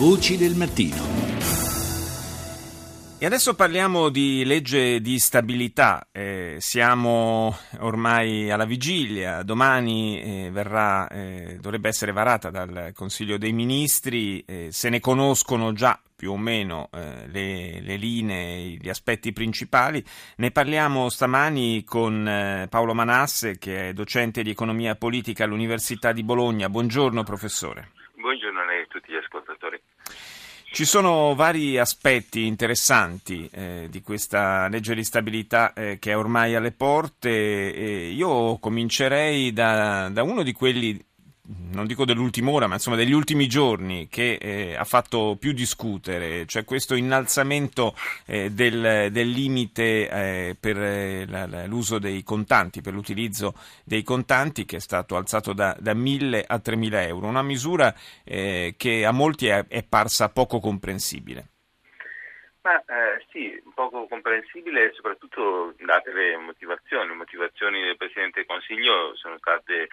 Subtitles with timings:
[0.00, 0.96] Voci del mattino.
[3.18, 6.08] E adesso parliamo di legge di stabilità.
[6.10, 9.42] Eh, siamo ormai alla vigilia.
[9.42, 14.42] Domani eh, verrà, eh, dovrebbe essere varata dal Consiglio dei Ministri.
[14.46, 20.02] Eh, se ne conoscono già più o meno eh, le, le, linee, gli aspetti principali.
[20.36, 26.22] Ne parliamo stamani con eh, Paolo Manasse, che è docente di economia politica all'Università di
[26.22, 26.70] Bologna.
[26.70, 27.90] Buongiorno professore.
[28.20, 29.16] Buongiorno a lei e a tutti gli
[29.50, 29.80] ascoltatori.
[30.72, 36.54] Ci sono vari aspetti interessanti eh, di questa legge di stabilità eh, che è ormai
[36.54, 37.30] alle porte.
[37.30, 41.04] io comincerei da, da uno di quelli
[41.72, 46.46] non dico dell'ultima ora, ma insomma degli ultimi giorni che eh, ha fatto più discutere,
[46.46, 47.94] cioè questo innalzamento
[48.26, 53.54] eh, del, del, limite eh, per eh, la, l'uso dei contanti, per l'utilizzo
[53.84, 58.74] dei contanti che è stato alzato da, da 1.000 a 3.000 euro, una misura eh,
[58.76, 61.48] che a molti è, è parsa poco comprensibile.
[62.62, 67.08] Ma eh, sì, poco comprensibile soprattutto date le motivazioni.
[67.08, 69.88] Le motivazioni del Presidente del Consiglio sono state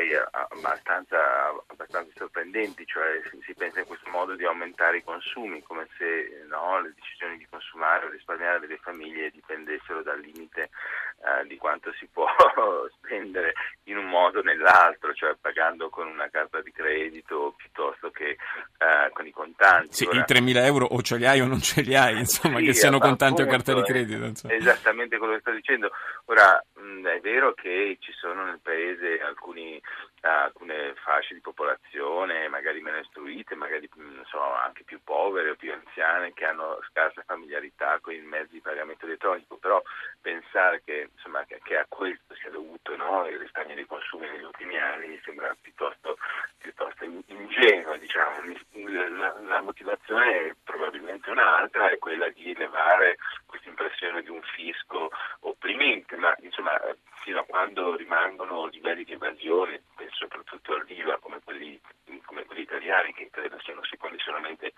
[0.00, 0.16] direi
[0.48, 1.18] abbastanza,
[1.66, 6.80] abbastanza, sorprendenti, cioè si pensa in questo modo di aumentare i consumi, come se no,
[6.80, 10.70] le decisioni di consumare o risparmiare delle famiglie dipendessero dal limite
[11.20, 12.26] eh, di quanto si può
[12.96, 13.52] spendere
[13.84, 19.10] in un modo o nell'altro, cioè pagando con una carta di credito piuttosto che eh,
[19.12, 19.92] con i contanti.
[19.92, 22.58] Sì, Ora, i 3.000 euro o ce li hai o non ce li hai, insomma,
[22.58, 24.24] sì, che siano contanti o carta di credito.
[24.24, 24.54] Insomma.
[24.54, 25.90] Esattamente quello che sto dicendo.
[26.26, 29.80] Ora, mh, è vero che ci sono nel paese alcuni,
[30.20, 33.88] alcune fasce di popolazione, magari meno istruite, magari
[34.26, 38.60] so, anche più povere o più anziane, che hanno scarsa familiarità con i mezzi di
[38.60, 39.82] pagamento elettronico, però
[40.20, 44.44] pensare che, insomma, che, che a questo sia dovuto no, il risparmio dei consumi negli
[44.44, 46.16] ultimi anni mi sembra piuttosto,
[46.58, 47.96] piuttosto ingenuo.
[47.96, 48.38] Diciamo.
[48.72, 55.10] La, la motivazione è probabilmente un'altra, è quella di levare questa impressione di un fisco
[55.40, 56.78] opprimente, ma insomma,
[57.22, 58.68] fino a quando rimangono
[59.96, 61.80] penso soprattutto all'IVA come quelli,
[62.24, 64.72] come quelli italiani, che credo siano secondi solamente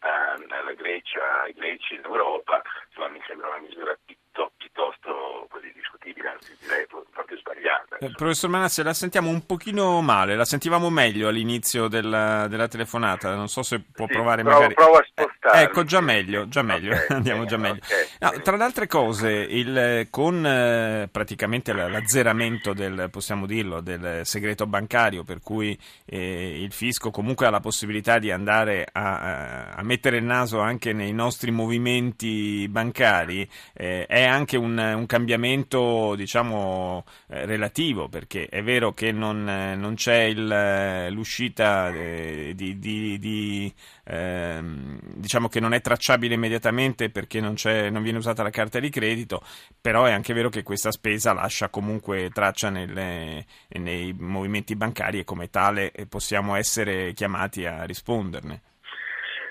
[0.00, 6.56] alla Grecia, ai greci in Europa, insomma, mi sembra una misura piuttosto così discutibile, anzi
[6.60, 7.98] direi proprio sbagliata.
[7.98, 13.34] Eh, professor Manassi, la sentiamo un pochino male, la sentivamo meglio all'inizio della, della telefonata,
[13.34, 14.74] non so se può sì, provare provo, magari...
[14.74, 15.04] Provo a
[15.44, 15.60] spostare.
[15.60, 17.80] Eh, ecco, già meglio, già meglio, okay, andiamo già meglio.
[17.84, 24.22] Okay, no, tra le altre cose, il, con eh, praticamente l'azzeramento del, possiamo dirlo, del
[24.24, 29.82] segreto bancario, per cui eh, il fisco comunque ha la possibilità di andare a, a
[29.82, 37.04] mettere il naso anche nei nostri movimenti bancari, eh, è anche un, un cambiamento, diciamo,
[37.28, 43.74] eh, relativo, perché è vero che non, non c'è il, l'uscita eh, di, di, di
[44.04, 44.98] ehm,
[45.34, 49.42] diciamo che non è tracciabile immediatamente perché non, non, viene usata la carta di credito,
[49.80, 55.24] però è anche vero che questa spesa lascia comunque traccia nelle, nei movimenti bancari e
[55.24, 58.62] come tale possiamo essere chiamati a risponderne.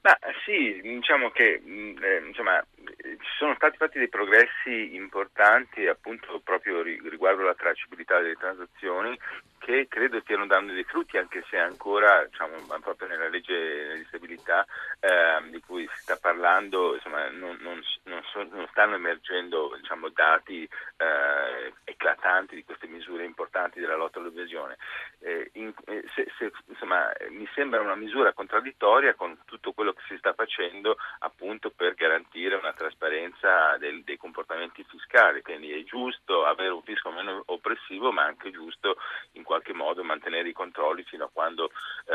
[0.00, 0.16] Ma
[0.46, 2.64] sì, diciamo che eh, insomma,
[2.96, 9.18] ci sono stati fatti dei progressi importanti appunto proprio riguardo la tracciabilità delle transazioni
[9.58, 14.64] che credo stiano dando dei frutti anche se ancora diciamo, proprio nella legge di stabilità
[15.00, 20.08] eh, di cui si sta parlando insomma, non, non, non, so, non, stanno emergendo diciamo,
[20.10, 24.76] dati eh, eclatanti di queste misure importanti della lotta all'evasione.
[25.20, 30.02] Eh, in, eh, se, se, insomma, mi sembra una misura contraddittoria con tutto quello che
[30.08, 36.44] si sta facendo appunto per garantire una trasparenza del, dei comportamenti fiscali, quindi è giusto
[36.44, 38.96] avere un fisco meno oppressivo ma anche giusto
[39.32, 41.70] in qualche modo mantenere i controlli fino a quando
[42.06, 42.14] eh,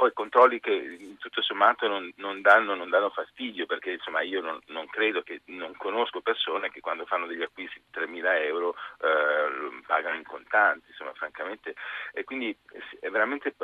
[0.00, 4.58] poi controlli che tutto sommato non, non, danno, non danno, fastidio perché insomma io non,
[4.68, 9.82] non, credo che non conosco persone che quando fanno degli acquisti di 3.000 euro eh,
[9.86, 11.74] pagano in contanti insomma francamente
[12.14, 12.56] e quindi
[12.98, 13.54] è veramente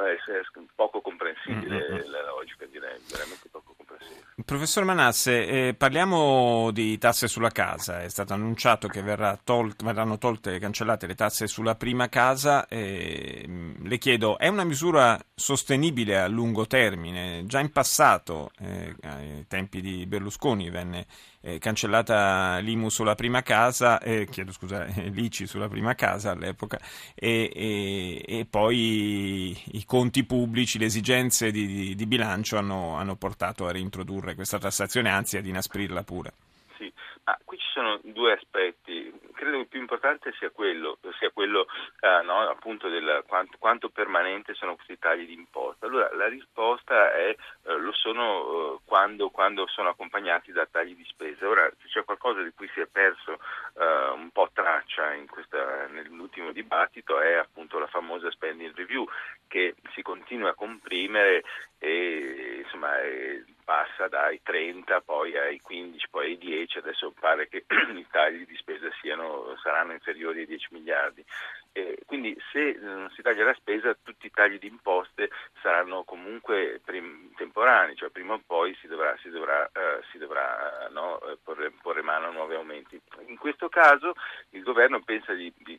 [0.75, 2.11] poco comprensibile mm-hmm.
[2.11, 3.75] la logica direi veramente poco
[4.44, 8.03] Professor Manasse, eh, parliamo di tasse sulla casa.
[8.03, 12.69] È stato annunciato che verrà tolt- verranno tolte e cancellate le tasse sulla prima casa.
[12.69, 17.44] Eh, le chiedo, è una misura sostenibile lungo termine?
[17.46, 21.06] Già in passato, eh, ai tempi di Berlusconi, venne
[21.40, 26.78] eh, cancellata l'IMU sulla prima casa, eh, chiedo scusa, l'ICI sulla prima casa all'epoca,
[27.14, 33.17] e, e, e poi i conti pubblici, le esigenze di, di, di bilancio hanno, hanno
[33.17, 36.32] portato a reintrodurre questa tassazione, anzi ad inasprirla pure.
[36.76, 36.93] Sì,
[37.29, 41.67] Ah, qui ci sono due aspetti, credo che il più importante sia quello, sia quello
[42.00, 45.87] eh, no, appunto del quanto, quanto, permanente sono questi tagli di imposta.
[45.87, 48.25] Allora la risposta è eh, lo sono
[48.75, 51.47] eh, quando, quando, sono accompagnati da tagli di spesa.
[51.47, 53.38] Ora se c'è qualcosa di cui si è perso
[53.79, 59.06] eh, un po' traccia questa, nell'ultimo dibattito è appunto la famosa spending review
[59.47, 61.44] che si continua a comprimere
[61.79, 62.99] e insomma
[63.67, 67.65] passa dai 30 poi ai 15 poi ai 10 adesso pare che
[67.97, 71.25] i tagli di spesa siano, saranno inferiori ai 10 miliardi.
[71.73, 75.31] Eh, quindi se non si taglia la spesa tutti i tagli di imposte
[75.61, 80.89] saranno comunque prim- temporanei cioè prima o poi si dovrà, si dovrà, eh, si dovrà
[80.93, 82.99] no, porre, porre, mano a nuovi aumenti.
[83.27, 84.15] In questo caso
[84.51, 85.79] il governo pensa di di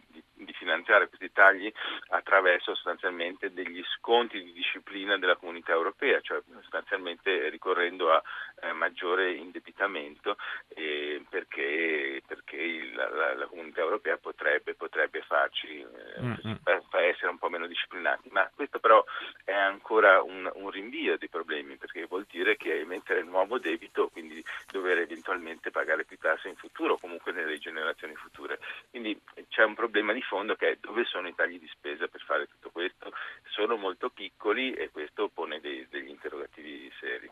[0.67, 1.71] finanziare questi tagli
[2.09, 8.21] attraverso sostanzialmente degli sconti di disciplina della comunità europea, cioè sostanzialmente ricorrendo a
[8.61, 10.35] eh, maggiore indebitamento
[10.69, 16.55] eh, perché, perché il, la, la, comunità europea potrebbe, potrebbe farci eh, mm-hmm.
[16.91, 18.29] essere un po' meno disciplinati.
[18.31, 19.03] Ma questo però
[19.45, 24.43] è ancora un, un rinvio dei problemi perché vuol dire che emettere nuovo debito, quindi
[24.71, 28.59] dover eventualmente pagare più tasse in futuro, comunque nelle generazioni future.
[28.89, 29.19] Quindi
[29.49, 32.47] c'è un problema di fondo che è dove sono i tagli di spesa per fare
[32.47, 33.12] tutto questo.
[33.50, 37.29] Sono molto piccoli e questo pone dei, degli interrogativi seri.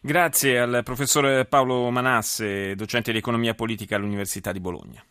[0.00, 5.02] Grazie al professor Paolo Manasse, docente di economia politica all'Università di Bologna.